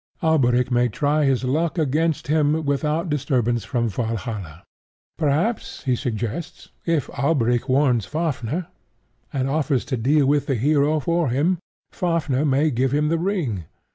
[0.23, 4.63] Alberic may try his luck against him without disturbance from Valhalla.
[5.19, 8.65] Perhaps, he suggests, if Alberic warns Fafnir,
[9.31, 11.59] and offers to deal with the hero for him,
[11.91, 13.65] Fafnir, may give him the ring.